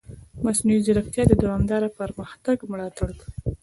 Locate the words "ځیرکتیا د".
0.85-1.33